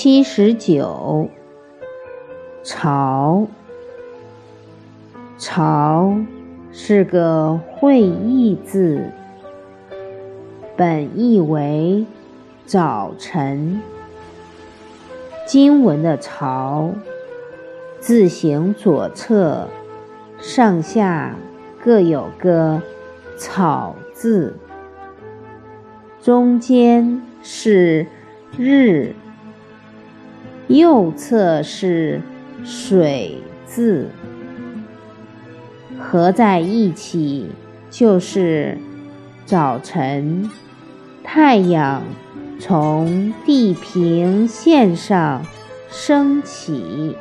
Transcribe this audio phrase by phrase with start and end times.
[0.00, 1.28] 七十九，
[2.62, 3.48] 朝，
[5.36, 6.14] 朝
[6.70, 9.10] 是个会意字，
[10.76, 12.06] 本意为
[12.64, 13.82] 早晨。
[15.44, 16.92] 经文的朝，
[17.98, 19.66] 字形左侧
[20.38, 21.34] 上下
[21.82, 22.80] 各有个
[23.36, 24.54] 草字，
[26.22, 28.06] 中间是
[28.56, 29.12] 日。
[30.68, 32.20] 右侧是
[32.62, 34.10] 水字，
[35.98, 37.48] 合在一起
[37.90, 38.76] 就是
[39.46, 40.50] 早晨。
[41.24, 42.02] 太阳
[42.60, 45.42] 从地平线上
[45.90, 47.16] 升起，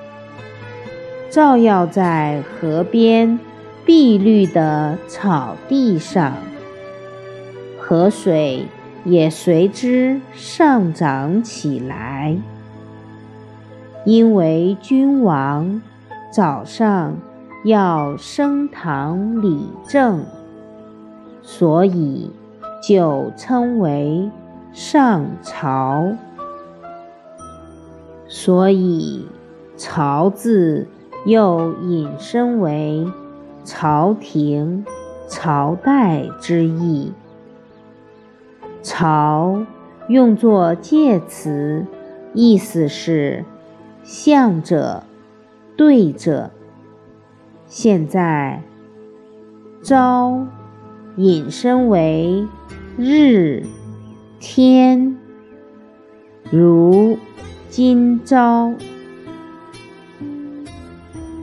[1.30, 3.40] 照耀在河边
[3.86, 6.34] 碧绿的草地上，
[7.80, 8.66] 河水
[9.06, 12.36] 也随之上涨起来。
[14.08, 15.82] 因为君王
[16.32, 17.18] 早上
[17.66, 20.24] 要升堂理政，
[21.42, 22.32] 所以
[22.82, 24.32] 就称为
[24.72, 26.14] 上朝。
[28.30, 29.26] 所以
[29.76, 30.88] “朝”字
[31.26, 33.06] 又引申为
[33.66, 34.86] 朝廷、
[35.28, 37.12] 朝代之意。
[38.82, 39.66] 朝
[40.08, 41.86] 用作介词，
[42.34, 43.44] 意思是。
[44.08, 45.04] 向着，
[45.76, 46.52] 对着。
[47.66, 48.64] 现在，
[49.84, 50.48] 朝
[51.18, 52.48] 引申为
[52.98, 53.66] 日、
[54.40, 55.18] 天，
[56.50, 57.18] 如
[57.68, 58.74] 今朝，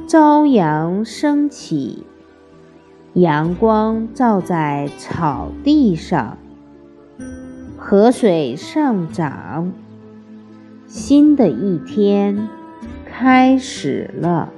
[0.09, 2.07] 朝阳升起，
[3.13, 6.39] 阳光照在草地上，
[7.77, 9.71] 河水上涨。
[10.95, 12.49] 新的一天
[13.05, 14.53] 开始了。